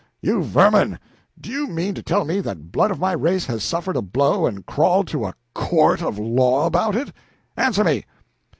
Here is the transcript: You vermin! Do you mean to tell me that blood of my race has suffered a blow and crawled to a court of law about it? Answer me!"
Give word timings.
You 0.19 0.41
vermin! 0.41 0.97
Do 1.39 1.51
you 1.51 1.67
mean 1.67 1.93
to 1.93 2.01
tell 2.01 2.25
me 2.25 2.39
that 2.39 2.71
blood 2.71 2.89
of 2.89 2.97
my 2.97 3.11
race 3.11 3.45
has 3.45 3.63
suffered 3.63 3.95
a 3.95 4.01
blow 4.01 4.47
and 4.47 4.65
crawled 4.65 5.05
to 5.09 5.25
a 5.27 5.35
court 5.53 6.01
of 6.01 6.17
law 6.17 6.65
about 6.65 6.95
it? 6.95 7.13
Answer 7.55 7.83
me!" 7.83 8.05